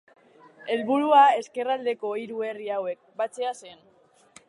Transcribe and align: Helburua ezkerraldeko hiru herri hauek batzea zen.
Helburua 0.75 1.19
ezkerraldeko 1.43 2.15
hiru 2.23 2.43
herri 2.51 2.73
hauek 2.79 3.01
batzea 3.25 3.57
zen. 3.65 3.83